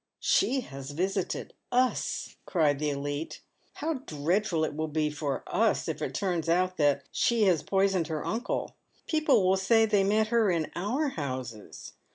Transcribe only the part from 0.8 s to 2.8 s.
visited ns I" cry